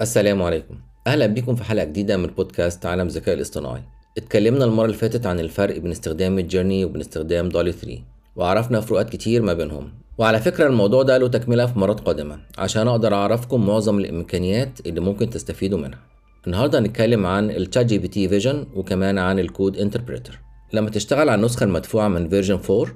السلام 0.00 0.42
عليكم. 0.42 0.74
أهلا 1.06 1.26
بيكم 1.26 1.54
في 1.54 1.64
حلقة 1.64 1.84
جديدة 1.84 2.16
من 2.16 2.26
بودكاست 2.26 2.86
عالم 2.86 3.06
الذكاء 3.06 3.34
الاصطناعي. 3.34 3.82
اتكلمنا 4.18 4.64
المرة 4.64 4.84
اللي 4.84 4.96
فاتت 4.96 5.26
عن 5.26 5.40
الفرق 5.40 5.78
بين 5.78 5.90
استخدام 5.90 6.38
ال 6.38 6.42
Midjourney 6.42 6.84
وبين 6.84 7.00
استخدام 7.00 7.48
DALL-E 7.48 7.72
3 7.72 7.98
وعرفنا 8.36 8.80
فروقات 8.80 9.10
كتير 9.10 9.42
ما 9.42 9.52
بينهم. 9.52 9.92
وعلى 10.18 10.40
فكرة 10.40 10.66
الموضوع 10.66 11.02
ده 11.02 11.18
له 11.18 11.28
تكملة 11.28 11.66
في 11.66 11.78
مرات 11.78 12.00
قادمة 12.00 12.38
عشان 12.58 12.88
أقدر 12.88 13.14
أعرفكم 13.14 13.66
معظم 13.66 13.98
الإمكانيات 13.98 14.86
اللي 14.86 15.00
ممكن 15.00 15.30
تستفيدوا 15.30 15.78
منها. 15.78 15.98
النهارده 16.46 16.78
هنتكلم 16.78 17.26
عن 17.26 17.50
ال 17.50 17.86
ChatGPT 17.86 18.28
Vision 18.28 18.66
وكمان 18.74 19.18
عن 19.18 19.38
ال 19.38 19.46
Code 19.46 19.76
Interpreter 19.76 20.38
لما 20.72 20.90
تشتغل 20.90 21.28
على 21.28 21.34
النسخة 21.34 21.64
المدفوعة 21.64 22.08
من 22.08 22.28
version 22.28 22.58
4 22.70 22.86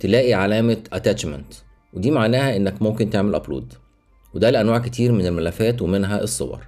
تلاقي 0.00 0.34
علامة 0.34 0.76
attachment 0.92 1.54
ودي 1.92 2.10
معناها 2.10 2.56
إنك 2.56 2.82
ممكن 2.82 3.10
تعمل 3.10 3.34
upload 3.34 3.72
وده 4.34 4.50
لانواع 4.50 4.78
كتير 4.78 5.12
من 5.12 5.26
الملفات 5.26 5.82
ومنها 5.82 6.22
الصور. 6.22 6.58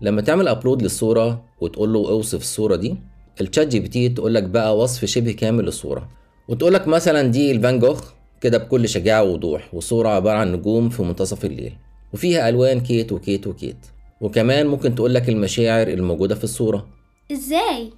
لما 0.00 0.22
تعمل 0.22 0.48
upload 0.48 0.82
للصورة 0.82 1.44
وتقول 1.60 1.92
له 1.92 1.98
أوصف 1.98 2.38
الصورة 2.40 2.76
دي 2.76 2.96
ال 3.40 3.68
ChatGPT 3.68 4.08
تقول 4.08 4.34
لك 4.34 4.42
بقى 4.42 4.78
وصف 4.78 5.04
شبه 5.04 5.32
كامل 5.32 5.64
للصوره 5.64 6.08
وتقول 6.48 6.74
لك 6.74 6.88
مثلا 6.88 7.22
دي 7.22 7.50
لفان 7.52 7.78
جوخ 7.78 8.12
كده 8.40 8.58
بكل 8.58 8.88
شجاعة 8.88 9.22
ووضوح 9.22 9.74
وصوره 9.74 10.08
عبارة 10.08 10.38
عن 10.38 10.52
نجوم 10.52 10.88
في 10.88 11.02
منتصف 11.02 11.44
الليل 11.44 11.72
وفيها 12.12 12.48
ألوان 12.48 12.80
كيت 12.80 13.12
وكيت 13.12 13.46
وكيت. 13.46 13.76
وكمان 14.20 14.66
ممكن 14.66 14.94
تقول 14.94 15.14
لك 15.14 15.28
المشاعر 15.28 15.88
الموجودة 15.88 16.34
في 16.34 16.44
الصورة. 16.44 16.86
إزاي؟ 17.32 17.90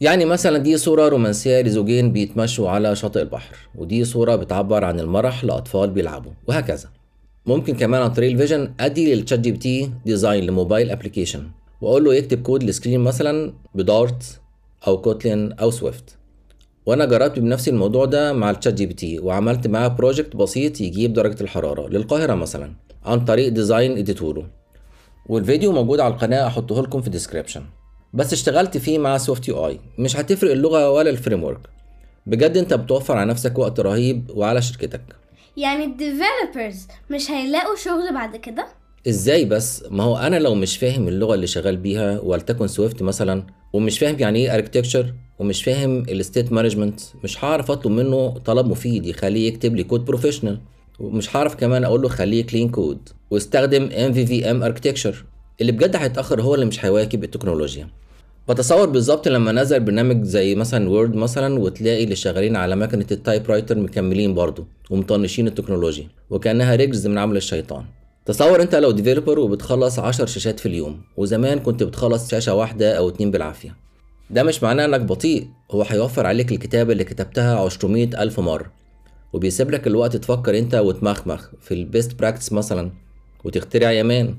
يعني 0.00 0.24
مثلا 0.24 0.58
دي 0.58 0.76
صورة 0.76 1.08
رومانسية 1.08 1.60
لزوجين 1.60 2.12
بيتمشوا 2.12 2.70
على 2.70 2.96
شاطئ 2.96 3.20
البحر 3.22 3.56
ودي 3.74 4.04
صورة 4.04 4.36
بتعبر 4.36 4.84
عن 4.84 5.00
المرح 5.00 5.44
لأطفال 5.44 5.90
بيلعبوا 5.90 6.32
وهكذا. 6.46 6.88
ممكن 7.48 7.74
كمان 7.76 8.02
عن 8.02 8.12
طريق 8.12 8.30
ال 8.30 8.36
vision 8.36 8.72
ادي 8.80 9.14
لل 9.14 9.38
ChatGPT 9.40 9.90
design 10.06 10.44
ل 10.44 10.51
mobile 10.51 10.90
application 10.90 11.50
واقول 11.80 12.04
له 12.04 12.14
يكتب 12.14 12.42
code 12.42 12.62
ل 12.62 12.67
screen 12.67 13.00
مثلا 13.00 13.52
ب 13.74 13.87
Dart 13.87 14.40
أو 14.86 15.00
Kotlin 15.00 15.52
أو 15.52 15.70
Swift. 15.70 16.16
وأنا 16.86 17.04
جربت 17.04 17.38
بنفسي 17.38 17.70
الموضوع 17.70 18.04
ده 18.04 18.32
مع 18.32 18.50
ال 18.50 18.74
ChatGPT 18.74 19.18
وعملت 19.18 19.66
معاه 19.66 19.88
project 19.88 20.36
بسيط 20.36 20.80
يجيب 20.80 21.12
درجة 21.12 21.42
الحرارة 21.42 21.88
للقاهرة 21.88 22.34
مثلا 22.34 22.72
عن 23.04 23.24
طريق 23.24 23.48
design 23.48 23.98
اديتهوله 23.98 24.44
والفيديو 25.28 25.72
موجود 25.72 26.00
على 26.00 26.14
القناة 26.14 26.46
أحطه 26.46 26.82
لكم 26.82 27.00
في 27.00 27.06
ال 27.06 27.11
description 27.11 27.62
بس 28.14 28.32
اشتغلت 28.32 28.78
فيه 28.78 28.98
مع 28.98 29.18
SwiftUI. 29.18 29.80
مش 29.98 30.16
هتفرق 30.16 30.50
اللغة 30.50 30.90
ولا 30.90 31.10
ال 31.10 31.44
framework 31.44 31.60
بجد 32.26 32.56
أنت 32.56 32.74
بتوفر 32.74 33.16
على 33.16 33.30
نفسك 33.30 33.58
وقت 33.58 33.80
رهيب 33.80 34.30
وعلى 34.34 34.62
شركتك. 34.62 35.02
يعني 35.58 35.84
ال 35.84 35.93
developers 35.93 36.86
مش 37.10 37.30
هيلاقوا 37.30 37.76
شغل 37.76 38.14
بعد 38.14 38.36
كده؟ 38.36 38.66
إزاي 39.08 39.44
بس؟ 39.44 39.84
ما 39.90 40.04
هو 40.04 40.16
أنا 40.16 40.36
لو 40.36 40.54
مش 40.54 40.76
فاهم 40.78 41.08
اللغة 41.08 41.34
اللي 41.34 41.46
شغال 41.46 41.76
بيها 41.76 42.20
ولتكن 42.20 42.68
Swift 42.68 43.02
مثلا 43.02 43.46
ومش 43.72 43.98
فاهم 43.98 44.16
يعني 44.18 44.38
إيه 44.38 44.54
architecture 44.54 45.14
ومش 45.38 45.64
فاهم 45.64 45.98
ال 46.08 46.15
state 46.15 46.52
management 46.52 47.00
مش 47.24 47.44
هعرف 47.44 47.70
أطلب 47.70 47.92
منه 47.92 48.28
طلب 48.38 48.66
مفيد 48.66 49.06
يخليه 49.06 49.48
يكتب 49.48 49.76
لي 49.76 49.84
code 49.84 50.04
professional 50.04 50.60
ومش 51.00 51.36
هعرف 51.36 51.54
كمان 51.54 51.84
أقول 51.84 52.02
له 52.02 52.08
خليه 52.08 52.46
clean 52.46 52.68
code 52.68 53.08
واستخدم 53.30 53.90
MVVM 53.92 54.62
architecture 54.62 55.24
اللي 55.60 55.72
بجد 55.72 55.96
هيتأخر 55.96 56.42
هو 56.42 56.54
اللي 56.54 56.66
مش 56.66 56.84
هيواكب 56.84 57.24
التكنولوجيا. 57.24 57.88
بتصور 58.48 58.88
بالظبط 58.88 59.28
لما 59.28 59.52
نزل 59.52 59.80
برنامج 59.80 60.24
زي 60.24 60.54
مثلا 60.54 60.88
Word 60.88 61.14
مثلا 61.14 61.58
وتلاقي 61.58 62.04
اللي 62.04 62.16
شغالين 62.16 62.56
على 62.56 62.76
مكنة 62.76 63.06
ال 63.10 63.50
typewriter 63.50 63.78
مكملين 63.78 64.34
برضه 64.34 64.66
ومطنشين 64.90 65.46
التكنولوجيا 65.46 66.08
وكأنها 66.30 66.76
رجس 66.76 67.06
من 67.06 67.18
عمل 67.18 67.36
الشيطان. 67.36 67.84
تصور 68.26 68.62
أنت 68.62 68.74
لو 68.74 68.90
developer 68.90 69.38
وبتخلص 69.38 69.98
10 69.98 70.26
شاشات 70.26 70.60
في 70.60 70.66
اليوم 70.66 71.00
وزمان 71.16 71.58
كنت 71.58 71.82
بتخلص 71.82 72.30
شاشة 72.30 72.54
واحدة 72.54 72.98
أو 72.98 73.08
اتنين 73.08 73.30
بالعافية. 73.30 73.76
ده 74.30 74.42
مش 74.42 74.62
معناه 74.62 74.84
إنك 74.84 75.00
بطيء 75.00 75.48
هو 75.70 75.82
هيوفر 75.82 76.26
عليك 76.26 76.52
الكتابة 76.52 76.92
اللي 76.92 77.04
كتبتها 77.04 77.68
200 77.84 78.22
ألف 78.22 78.40
مرة 78.40 78.72
وبيسيب 79.32 79.70
لك 79.70 79.86
الوقت 79.86 80.16
تفكر 80.16 80.58
أنت 80.58 80.74
وتمخمخ 80.74 81.48
في 81.60 81.74
ال 81.74 81.83
best 81.83 82.18
practice 82.18 82.52
مثلا 82.52 82.92
وتخترع 83.44 83.92
يمان. 83.92 84.36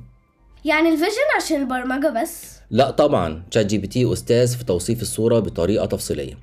يعني 0.66 0.90
ال 0.90 0.96
vision 0.96 1.30
عشان 1.38 1.62
البرمجة 1.62 2.22
بس؟ 2.22 2.59
لا 2.72 2.92
طبعا 2.92 3.44
ChatGPT 3.52 4.14
أستاذ 4.14 4.58
في 4.58 4.66
توصيف 4.66 5.02
الصورة 5.02 5.40
بطريقة 5.40 5.86
تفصيلية. 5.86 6.34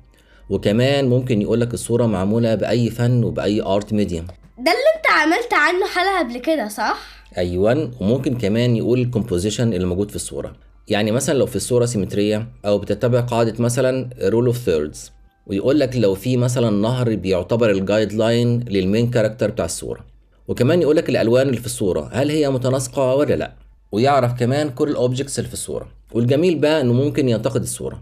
وكمان 0.49 1.09
ممكن 1.09 1.41
يقولك 1.41 1.73
الصورة 1.73 2.05
معمولة 2.05 2.55
بأي 2.55 2.89
فن 2.89 3.23
وبأي 3.23 3.61
art 3.61 3.93
medium 3.93 4.27
ده 4.57 4.71
اللي 4.71 4.91
انت 4.97 5.07
عملت 5.11 5.53
عنه 5.53 5.85
حلقة 5.87 6.19
قبل 6.19 6.37
كده 6.37 6.67
صح؟ 6.67 6.97
أيوه 7.37 7.91
وممكن 8.01 8.37
كمان 8.37 8.75
يقول 8.75 9.01
ال 9.01 9.07
composition 9.07 9.73
اللي 9.73 9.87
موجود 9.87 10.09
في 10.09 10.15
الصورة. 10.15 10.53
يعني 10.87 11.11
مثلا 11.11 11.37
لو 11.37 11.45
في 11.45 11.55
الصورة 11.55 11.85
سيمترية 11.85 12.47
أو 12.65 12.77
بتتبع 12.77 13.19
قاعدة 13.19 13.53
مثلا 13.59 14.09
rule 14.23 14.45
of 14.45 14.57
thirds 14.57 15.11
ويقول 15.47 15.79
لك 15.79 15.95
لو 15.95 16.15
في 16.15 16.37
مثلا 16.37 16.69
نهر 16.69 17.15
بيعتبر 17.15 17.71
ال 17.71 18.13
guideline 18.13 18.59
لل 18.59 18.76
main 18.76 19.09
character 19.09 19.49
بتاع 19.49 19.65
الصورة. 19.65 20.05
وكمان 20.47 20.81
يقول 20.81 20.95
لك 20.95 21.09
الألوان 21.09 21.47
اللي 21.47 21.59
في 21.59 21.65
الصورة 21.65 22.09
هل 22.13 22.29
هي 22.31 22.49
متناسقة 22.49 23.15
ولا 23.15 23.33
لأ؟ 23.33 23.66
ويعرف 23.91 24.33
كمان 24.33 24.69
كل 24.69 24.89
ال 24.89 24.95
objects 24.95 25.39
اللي 25.39 25.47
في 25.47 25.53
الصورة. 25.53 25.87
والجميل 26.13 26.59
بقى 26.59 26.81
إنه 26.81 26.93
ممكن 26.93 27.29
ينتقد 27.29 27.61
الصورة 27.61 27.99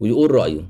ويقول 0.00 0.30
رأيه. 0.30 0.60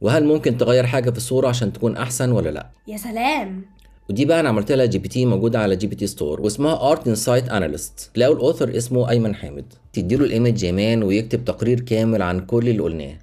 وهل 0.00 0.24
ممكن 0.24 0.56
تغير 0.56 0.86
حاجة 0.86 1.10
في 1.10 1.16
الصورة 1.16 1.48
عشان 1.48 1.72
تكون 1.72 1.96
أحسن 1.96 2.32
ولا 2.32 2.48
لأ؟ 2.50 2.70
يا 2.88 2.96
سلام! 2.96 3.62
ودي 4.10 4.24
بقى 4.24 4.40
أنا 4.40 4.48
عملت 4.48 4.72
لها 4.72 4.86
جي 4.86 4.98
بي 4.98 5.08
تي 5.08 5.26
موجودة 5.26 5.58
على 5.58 5.76
جي 5.76 5.86
بي 5.86 5.96
تي 5.96 6.06
ستور 6.06 6.40
واسمها 6.40 6.90
Art 6.90 7.08
Insight 7.08 7.48
Analyst 7.48 8.10
تلاقوا 8.14 8.34
ال 8.34 8.40
author 8.40 8.76
اسمه 8.76 9.10
أيمن 9.10 9.34
حامد. 9.34 9.64
تديله 9.92 10.24
ال 10.24 10.30
image 10.30 10.62
يمان 10.62 11.02
ويكتب 11.02 11.44
تقرير 11.44 11.80
كامل 11.80 12.22
عن 12.22 12.40
كل 12.40 12.68
اللي 12.68 12.82
قلناه. 12.82 13.14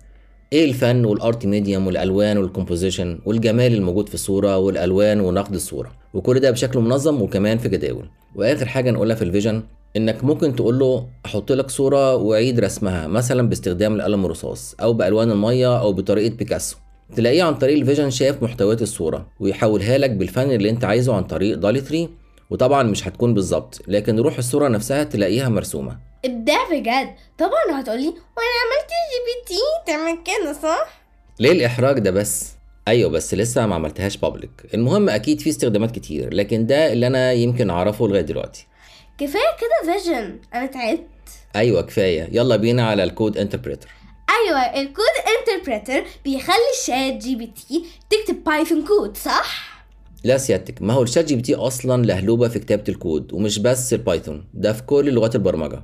إيه 0.53 0.65
الفن 0.65 1.05
وال 1.05 1.21
art 1.21 1.45
medium 1.45 1.87
والألوان 1.87 2.37
وال 2.37 2.50
composition 2.50 3.19
والجمال 3.25 3.73
الموجود 3.73 4.09
في 4.09 4.15
الصورة 4.15 4.57
والألوان 4.57 5.19
ونقد 5.21 5.53
الصورة؟ 5.53 5.91
وكل 6.13 6.39
ده 6.39 6.51
بشكل 6.51 6.79
منظم 6.79 7.21
وكمان 7.21 7.57
في 7.57 7.69
جداول. 7.69 8.09
وآخر 8.35 8.65
حاجة 8.65 8.91
نقولها 8.91 9.15
في 9.15 9.21
ال 9.23 9.29
vision 9.29 9.63
إنك 9.95 10.23
ممكن 10.23 10.55
تقول 10.55 10.79
له 10.79 11.07
أحط 11.25 11.51
لك 11.51 11.69
صورة 11.69 12.15
وأعيد 12.15 12.59
رسمها 12.59 13.07
مثلا 13.07 13.49
باستخدام 13.49 13.95
القلم 13.95 14.25
الرصاص 14.25 14.75
أو 14.81 14.93
بألوان 14.93 15.31
المية 15.31 15.79
أو 15.79 15.93
بطريقة 15.93 16.35
بيكاسو. 16.35 16.77
تلاقيه 17.15 17.43
عن 17.43 17.55
طريق 17.55 17.77
ال 17.77 17.82
vision 17.82 18.09
شاف 18.09 18.43
محتويات 18.43 18.81
الصورة 18.81 19.27
ويحولها 19.39 19.97
لك 19.97 20.09
بالفن 20.09 20.51
اللي 20.51 20.69
أنت 20.69 20.85
عايزه 20.85 21.15
عن 21.15 21.23
طريق 21.23 21.57
DALL-E 21.57 21.81
3 21.81 22.09
وطبعا 22.49 22.83
مش 22.83 23.07
هتكون 23.07 23.33
بالظبط 23.33 23.81
لكن 23.87 24.19
روح 24.19 24.37
الصورة 24.37 24.67
نفسها 24.67 25.03
تلاقيها 25.03 25.49
مرسومة. 25.49 25.97
ابداع 26.25 26.69
بجد؟ 26.71 27.09
طبعا 27.37 27.81
هتقولي 27.81 28.07
وأنا 28.07 28.57
عملت 28.63 28.89
GPT 29.09 29.91
تعمل 29.91 30.17
كده 30.25 30.53
صح؟ 30.53 31.01
ليه 31.39 31.51
الإحراج 31.51 31.99
ده 31.99 32.11
بس؟ 32.11 32.51
أيوه 32.87 33.09
بس 33.09 33.33
لسه 33.33 33.65
ما 33.65 33.75
عملتهاش 33.75 34.17
public 34.17 34.51
المهم 34.73 35.09
أكيد 35.09 35.39
في 35.41 35.49
استخدامات 35.49 35.91
كتير 35.91 36.33
لكن 36.33 36.65
ده 36.65 36.93
اللي 36.93 37.07
أنا 37.07 37.31
يمكن 37.31 37.69
أعرفه 37.69 38.07
لغاية 38.07 38.21
دلوقتي. 38.21 38.67
كفاية 39.17 39.41
كده 39.59 39.93
vision. 39.93 40.39
أنا 40.53 40.65
تعبت. 40.65 41.07
أيوه 41.55 41.81
كفاية. 41.81 42.29
يلا 42.31 42.55
بينا 42.55 42.87
على 42.87 43.03
ال 43.03 43.10
code 43.10 43.37
interpreter 43.37 43.87
أيوه 44.29 44.59
ال 44.81 44.86
code 44.86 45.05
interpreter 45.39 46.09
بيخلي 46.25 46.55
ال 46.79 47.13
ChatGPT 47.13 47.85
تكتب 48.09 48.43
Python 48.43 48.85
code 48.85 49.17
صح؟ 49.17 49.77
لا 50.23 50.37
سيادتك 50.37 50.81
ما 50.81 50.93
هو 50.93 51.03
ال 51.03 51.25
ChatGPT 51.25 51.55
أصلا 51.55 52.05
لهلوبة 52.05 52.47
في 52.47 52.59
كتابة 52.59 52.83
الكود 52.89 53.33
ومش 53.33 53.59
بس 53.59 53.93
ال 53.93 54.01
Python 54.01 54.45
ده 54.53 54.73
في 54.73 54.83
كل 54.83 55.13
لغات 55.13 55.35
البرمجة. 55.35 55.83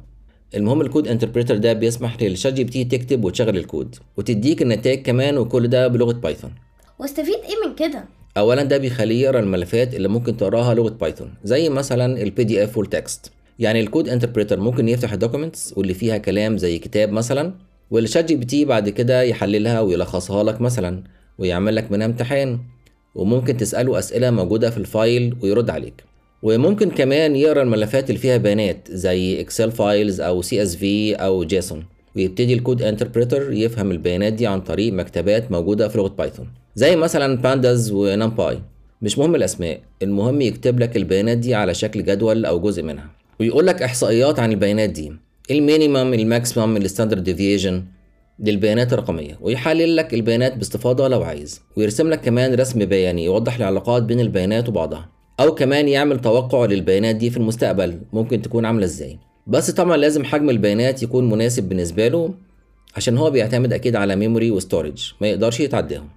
المهم 0.55 0.81
ال 0.81 0.86
code 0.86 1.07
interpreter 1.07 1.57
ده 1.57 1.73
بيسمح 1.73 2.21
لل 2.21 2.53
ChatGPT 2.53 2.97
تكتب 2.97 3.23
وتشغل 3.25 3.57
الكود 3.57 3.95
وتديك 4.17 4.61
النتائج 4.61 5.01
كمان 5.05 5.37
وكل 5.37 5.67
ده 5.67 5.87
بلغة 5.87 6.13
Python 6.13 6.55
واستفيد 6.99 7.35
إيه 7.35 7.67
من 7.69 7.75
كده؟ 7.75 8.05
اولا 8.37 8.63
ده 8.63 8.77
بيخليه 8.77 9.23
يقرأ 9.23 9.39
الملفات 9.39 9.93
اللي 9.93 10.07
ممكن 10.07 10.37
تقراها 10.37 10.73
لغة 10.73 10.89
Python 10.89 11.33
زي 11.43 11.69
مثلا 11.69 12.21
ال 12.21 12.43
PDF 12.43 12.63
وال 12.63 12.77
text 12.77 13.31
يعني 13.59 13.79
ال 13.79 13.85
code 13.85 14.09
interpreter 14.09 14.59
ممكن 14.59 14.89
يفتح 14.89 15.13
ال 15.13 15.19
documents 15.19 15.73
واللي 15.77 15.93
فيها 15.93 16.17
كلام 16.17 16.57
زي 16.57 16.79
كتاب 16.79 17.11
مثلا 17.11 17.53
وال 17.91 18.25
ChatGPT 18.25 18.65
بعد 18.65 18.89
كده 18.89 19.21
يحللها 19.21 19.81
ويلخصها 19.81 20.43
لك 20.43 20.61
مثلا 20.61 21.03
ويعمل 21.37 21.75
لك 21.75 21.91
منها 21.91 22.05
امتحان. 22.05 22.59
وممكن 23.15 23.57
تسأله 23.57 23.99
أسئلة 23.99 24.31
موجودة 24.31 24.69
في 24.69 24.77
ال 24.77 24.89
file 24.89 25.35
ويرد 25.41 25.69
عليك. 25.69 26.03
وممكن 26.43 26.89
كمان 26.89 27.35
يقرأ 27.35 27.61
الملفات 27.61 28.09
اللي 28.09 28.19
فيها 28.21 28.37
بيانات 28.37 28.87
زي 28.91 29.41
Excel 29.41 29.71
files 29.71 30.21
أو 30.21 30.41
CSV 30.41 31.15
أو 31.15 31.43
JSON 31.43 31.85
ويبتدي 32.15 32.53
ال 32.53 32.59
code 32.59 32.81
interpreter 32.81 33.51
يفهم 33.51 33.91
البيانات 33.91 34.33
دي 34.33 34.47
عن 34.47 34.61
طريق 34.61 34.93
مكتبات 34.93 35.51
موجودة 35.51 35.87
في 35.87 35.97
لغة 35.97 36.15
Python 36.17 36.47
زي 36.75 36.95
مثلا 36.95 37.37
Pandas 37.37 37.91
و 37.91 38.02
NumPy 38.02 38.59
مش 39.03 39.17
مهم 39.17 39.35
الأسماء 39.35 39.79
المهم 40.01 40.41
يكتب 40.41 40.79
لك 40.79 40.97
البيانات 40.97 41.37
دي 41.37 41.55
على 41.55 41.73
شكل 41.73 42.03
جدول 42.03 42.45
أو 42.45 42.59
جزء 42.59 42.83
منها. 42.83 43.09
ويقول 43.39 43.67
لك 43.67 43.81
إحصائيات 43.81 44.39
عن 44.39 44.51
البيانات 44.51 44.89
دي. 44.89 45.11
ال 45.51 45.59
minimum 45.59 46.13
ال 46.13 46.21
maximum 46.21 46.77
ال 46.77 46.82
standard 46.82 47.23
deviation 47.23 47.83
للبيانات 48.39 48.93
الرقمية. 48.93 49.37
ويحلل 49.41 49.95
لك 49.95 50.13
البيانات 50.13 50.57
باستفاضة 50.57 51.07
لو 51.07 51.23
عايز. 51.23 51.61
ويرسم 51.77 52.09
لك 52.09 52.21
كمان 52.21 52.53
رسم 52.53 52.85
بياني 52.85 53.25
يوضح 53.25 53.55
العلاقات 53.55 54.03
بين 54.03 54.19
البيانات 54.19 54.69
وبعضها. 54.69 55.09
أو 55.39 55.55
كمان 55.55 55.87
يعمل 55.87 56.19
توقع 56.19 56.65
للبيانات 56.65 57.15
دي 57.15 57.29
في 57.29 57.37
المستقبل. 57.37 57.99
ممكن 58.13 58.41
تكون 58.41 58.65
عاملة 58.65 58.85
إزاي. 58.85 59.17
بس 59.47 59.71
طبعا 59.71 59.97
لازم 59.97 60.23
حجم 60.23 60.49
البيانات 60.49 61.03
يكون 61.03 61.29
مناسب 61.29 61.69
بالنسبة 61.69 62.07
له 62.07 62.33
عشان 62.95 63.17
هو 63.17 63.29
بيعتمد 63.29 63.73
أكيد 63.73 63.95
على 63.95 64.15
memory 64.15 64.51
و 64.51 64.59
storage 64.59 65.13
ما 65.21 65.27
يقدرش 65.27 65.59
يتعداهم. 65.59 66.09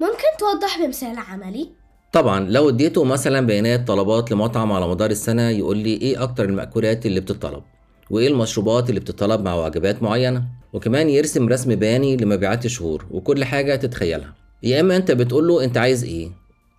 ممكن 0.00 0.28
توضح 0.38 0.82
بمثال 0.84 1.18
عملي؟ 1.18 1.68
طبعا 2.12 2.50
لو 2.50 2.68
اديته 2.68 3.04
مثلا 3.04 3.46
بيانات 3.46 3.88
طلبات 3.88 4.30
لمطعم 4.32 4.72
على 4.72 4.88
مدار 4.88 5.10
السنة 5.10 5.48
يقول 5.50 5.78
لي 5.78 5.92
إيه 5.94 6.22
أكتر 6.22 6.44
المأكولات 6.44 7.06
اللي 7.06 7.20
بتطلب 7.20 7.62
وإيه 8.10 8.28
المشروبات 8.28 8.88
اللي 8.88 9.00
بتطلب 9.00 9.40
مع 9.40 9.54
وجبات 9.54 10.02
معينة؟ 10.02 10.44
وكمان 10.72 11.08
يرسم 11.08 11.48
رسم 11.48 11.74
بياني 11.74 12.16
لمبيعات 12.16 12.64
الشهور 12.64 13.06
وكل 13.10 13.44
حاجة 13.44 13.76
تتخيلها. 13.76 14.34
يا 14.62 14.80
إما 14.80 14.96
أنت 14.96 15.10
بتقول 15.10 15.48
له 15.48 15.64
أنت 15.64 15.76
عايز 15.76 16.04
إيه؟ 16.04 16.30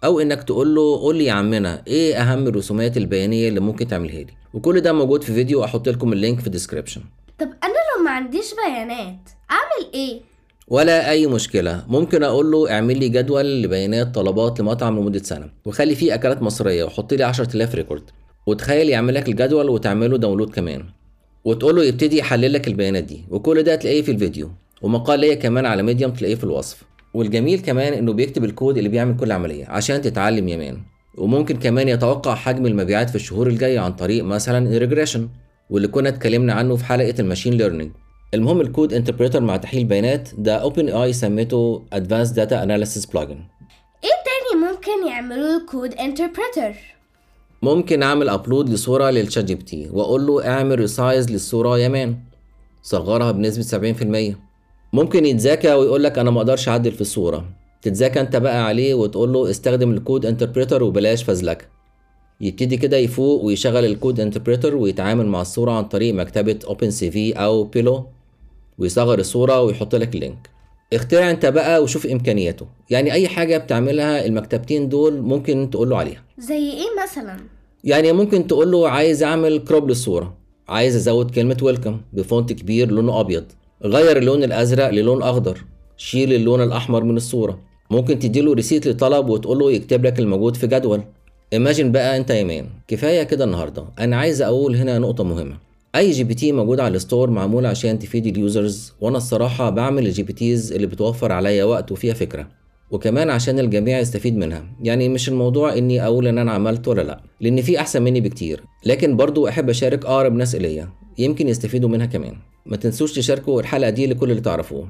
أو 0.03 0.19
إنك 0.19 0.44
تقول 0.44 0.75
له 0.75 1.00
قول 1.00 1.15
لي 1.15 1.25
يا 1.25 1.31
عمنا 1.33 1.83
إيه 1.88 2.15
أهم 2.15 2.47
الرسومات 2.47 2.97
البيانية 2.97 3.50
اللي 3.50 3.59
ممكن 3.59 3.88
تعملها 3.88 4.19
لي؟ 4.19 4.33
وكل 4.53 4.81
ده 4.81 4.94
موجود 4.94 5.24
في 5.24 5.33
فيديو 5.33 5.63
أحط 5.63 5.89
لكم 5.89 6.13
ال 6.13 6.19
link 6.19 6.39
في 6.39 6.47
ال 6.48 6.52
description 6.52 7.01
طب 7.39 7.47
أنا 7.63 7.74
لو 7.97 8.03
ما 8.03 8.12
عنديش 8.12 8.53
بيانات 8.53 9.30
أعمل 9.51 9.94
إيه؟ 9.94 10.21
ولا 10.68 11.09
أي 11.12 11.27
مشكلة. 11.27 11.83
ممكن 11.88 12.24
أقول 12.24 12.51
له 12.51 12.71
اعمل 12.71 13.00
لي 13.00 13.09
جدول 13.09 13.62
لبيانات 13.62 14.15
طلبات 14.15 14.59
لمطعم 14.59 15.00
لمدة 15.00 15.24
سنة 15.24 15.50
وخلي 15.65 15.95
فيه 15.95 16.13
أكلات 16.13 16.41
مصرية 16.41 16.83
وحط 16.83 17.13
لي 17.13 17.24
10000 17.24 17.75
record 17.75 18.04
وتخيل 18.48 18.89
يعمل 18.89 19.13
لك 19.13 19.30
الجدول 19.30 19.69
وتعمله 19.69 20.18
download 20.18 20.50
كمان. 20.50 20.83
وتقول 21.45 21.75
له 21.75 21.83
يبتدي 21.83 22.18
يحلل 22.18 22.53
لك 22.53 22.68
البيانات 22.68 23.03
دي. 23.03 23.24
وكل 23.30 23.63
ده 23.63 23.75
تلاقيه 23.75 24.01
في 24.01 24.12
الفيديو. 24.12 24.51
ومقال 24.81 25.19
ليا 25.19 25.36
كمان 25.36 25.65
على 25.65 25.83
Medium 25.83 26.12
تلاقيه 26.12 26.36
في 26.36 26.44
الوصف. 26.44 26.83
والجميل 27.15 27.59
كمان 27.59 27.94
إنه 27.94 28.13
بيكتب 28.13 28.44
الكود 28.44 28.77
اللي 28.77 28.89
بيعمل 28.89 29.17
كل 29.17 29.31
عملية 29.31 29.65
عشان 29.65 30.01
تتعلم 30.01 30.47
يمان. 30.47 30.77
وممكن 31.17 31.59
كمان 31.59 31.88
يتوقع 31.89 32.35
حجم 32.35 32.65
المبيعات 32.65 33.09
في 33.09 33.15
الشهور 33.15 33.47
الجاية 33.47 33.79
عن 33.79 33.94
طريق 33.94 34.23
مثلا 34.23 34.75
ال 34.75 34.80
regression 34.80 35.30
واللي 35.69 35.88
كنا 35.88 36.09
اتكلمنا 36.09 36.53
عنه 36.53 36.75
في 36.75 36.85
حلقة 36.85 37.13
ال 37.19 37.24
machine 37.24 37.54
learning 37.54 37.92
المهم 38.33 38.62
ال 38.62 38.68
code 38.68 38.94
interpreter 38.94 39.42
مع 39.41 39.57
تحليل 39.57 39.85
بيانات 39.85 40.29
ده 40.38 40.56
OpenAI 40.56 41.13
سميته 41.13 41.83
Advanced 41.95 42.31
Data 42.35 42.56
Analysis 42.65 43.06
Plugin. 43.12 43.39
إيه 44.03 44.15
تاني 44.25 44.62
ممكن 44.71 45.07
يعملوا 45.07 45.57
ال 45.60 45.66
code 45.66 45.94
interpreter؟ 45.94 46.74
ممكن 47.62 48.03
أعمل 48.03 48.29
upload 48.30 48.69
لصورة 48.69 49.09
لل 49.10 49.44
ChatGPT 49.45 49.89
وأقول 49.91 50.27
له 50.27 50.47
اعمل 50.47 50.79
resize 50.80 51.31
للصورة 51.31 51.79
يمان 51.79 52.15
صغرها 52.83 53.31
بنسبة 53.31 53.94
70% 54.33 54.35
ممكن 54.95 55.25
يتذاكى 55.25 55.74
ويقول 55.74 56.03
لك 56.03 56.19
أنا 56.19 56.31
ما 56.31 56.38
أقدرش 56.38 56.69
أعدل 56.69 56.92
في 56.92 57.01
الصورة. 57.01 57.45
تتذاكى 57.81 58.19
أنت 58.21 58.36
بقى 58.36 58.65
عليه 58.65 58.94
وتقول 58.94 59.33
له 59.33 59.50
استخدم 59.50 59.92
ال 59.92 59.98
code 59.98 60.25
interpreter 60.25 60.83
وبلاش 60.83 61.24
فزلكة. 61.24 61.65
يبتدي 62.42 62.77
كده 62.77 62.97
يفوق 62.97 63.44
ويشغل 63.44 63.86
ال 63.86 63.92
code 63.92 64.19
interpreter 64.19 64.75
ويتعامل 64.75 65.25
مع 65.25 65.42
الصورة 65.42 65.71
عن 65.71 65.83
طريق 65.83 66.13
مكتبة 66.13 66.59
OpenCV 66.68 67.33
أو 67.33 67.63
Pillow 67.63 68.06
ويصغر 68.77 69.19
الصورة 69.19 69.62
ويحط 69.62 69.95
لك 69.95 70.15
ال 70.16 70.22
link 70.22 70.50
اخترع 70.94 71.31
أنت 71.31 71.45
بقى 71.45 71.83
وشوف 71.83 72.06
إمكانياته. 72.07 72.68
يعني 72.89 73.13
أي 73.13 73.27
حاجة 73.27 73.57
بتعملها 73.57 74.25
المكتبتين 74.25 74.89
دول 74.89 75.21
ممكن 75.21 75.69
تقول 75.71 75.89
له 75.89 75.98
عليها. 75.98 76.24
زي 76.38 76.71
إيه 76.71 77.03
مثلا؟ 77.03 77.38
يعني 77.83 78.12
ممكن 78.12 78.48
تقول 78.48 78.71
له 78.71 78.89
عايز 78.89 79.24
أعمل 79.24 79.57
crop 79.57 79.89
للصورة. 79.89 80.38
عايز 80.68 80.95
أزود 80.95 81.31
كلمة 81.31 81.57
welcome 81.62 82.01
ب 82.13 82.22
font 82.22 82.54
كبير 82.53 82.91
لونه 82.91 83.19
أبيض. 83.19 83.45
غير 83.83 84.18
اللون 84.18 84.44
الأزرق 84.44 84.89
للون 84.89 85.24
أخضر. 85.24 85.66
شيل 85.98 86.33
اللون 86.33 86.63
الأحمر 86.63 87.04
من 87.04 87.18
الصورة. 87.18 87.60
ممكن 87.92 88.19
تديله 88.19 88.54
receipt 88.54 88.88
لطلب 88.88 89.30
وتقول 89.30 89.60
له 89.60 89.72
يكتب 89.72 90.06
لك 90.06 90.19
الموجود 90.19 90.56
في 90.57 90.68
جدول. 90.68 91.01
imagine 91.54 91.92
بقى 91.92 92.18
أنت 92.18 92.30
يمان 92.30 92.66
كفاية 92.88 93.24
كده 93.24 93.45
النهارده. 93.45 93.86
أنا 94.00 94.16
عايز 94.16 94.42
أقول 94.42 94.75
هنا 94.75 95.00
نقطة 95.00 95.24
مهمة. 95.24 95.57
أي 95.95 96.12
GPT 96.12 96.51
موجود 96.51 96.80
على 96.80 96.95
ال 96.95 97.01
store 97.01 97.30
معمول 97.30 97.66
عشان 97.66 98.00
تفيد 98.00 98.27
ال 98.27 98.38
users 98.38 98.94
وأنا 99.01 99.18
الصراحة 99.18 99.69
بعمل 99.69 100.06
ال 100.06 100.24
GPTs 100.24 100.74
اللي 100.74 100.88
بتوفر 100.88 101.31
عليا 101.31 101.63
وقت 101.63 101.92
وفيها 101.92 102.13
فكرة. 102.13 102.48
وكمان 102.92 103.30
عشان 103.30 103.60
الجميع 103.60 104.00
يستفيد 104.00 104.38
منها. 104.38 104.63
يعني 104.83 105.10
مش 105.10 105.30
الموضوع 105.30 105.77
إني 105.77 106.06
أقول 106.06 106.27
إن 106.27 106.38
أنا 106.38 106.51
عملت 106.51 106.88
ولا 106.88 107.01
لأ. 107.01 107.22
لأن 107.42 107.62
في 107.62 107.80
أحسن 107.80 108.01
مني 108.01 108.22
بكتير. 108.22 108.63
لكن 108.86 109.18
برضو 109.18 109.48
أحب 109.48 109.69
أشارك 109.69 110.06
أقرب 110.06 110.33
ناس 110.33 110.56
إليا. 110.56 110.89
يمكن 111.18 111.48
يستفيدوا 111.48 111.89
منها 111.89 112.06
كمان. 112.06 112.36
ما 112.65 112.77
تنسوش 112.77 113.13
تشاركوا 113.13 113.62
الحلقة 113.62 113.89
دي 113.89 114.07
لكل 114.07 114.31
اللي 114.31 114.41
تعرفوه. 114.41 114.88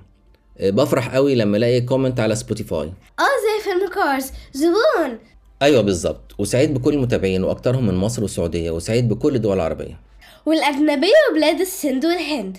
أه، 0.60 0.70
بفرح 0.70 1.16
قوي 1.16 1.36
لما 1.36 1.58
الاقي 1.58 1.82
comment 1.82 2.20
على 2.20 2.36
Spotify 2.36 2.88
آه 3.20 3.24
زي 3.24 3.64
فيلم 3.64 3.90
Cars 3.90 4.32
زبون! 4.54 5.20
أيوه 5.62 5.82
بالظبط. 5.82 6.36
وسعيد 6.38 6.74
بكل 6.74 6.94
المتابعين 6.94 7.44
وأكترهم 7.44 7.88
من 7.88 7.96
مصر 7.96 8.22
والسعودية 8.22 8.72
وسعيد 8.72 9.10
بكل 9.10 9.36
الدول 9.36 9.58
العربية. 9.58 10.00
والأجنبية 10.46 11.14
وبلاد 11.32 11.60
السند 11.62 12.06
والهند. 12.06 12.58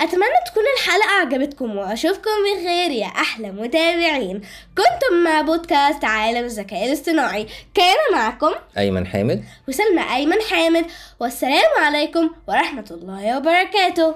أتمنى 0.00 0.36
تكون 0.46 0.62
الحلقة 0.76 1.10
عجبتكم 1.20 1.76
وأشوفكم 1.76 2.30
بخير 2.44 2.90
يا 2.90 3.06
أحلى 3.06 3.52
متابعين. 3.52 4.40
كنتم 4.76 5.24
مع 5.24 5.40
بودكاست 5.40 6.04
عالم 6.04 6.44
الذكاء 6.44 6.86
الاصطناعي. 6.86 7.46
كان 7.74 7.96
معكم 8.12 8.52
أيمن 8.78 9.06
حامد. 9.06 9.44
وسلمى 9.68 10.14
أيمن 10.14 10.40
حامد. 10.50 10.84
والسلام 11.20 11.70
عليكم 11.78 12.30
ورحمة 12.48 12.86
الله 12.90 13.36
وبركاته. 13.36 14.14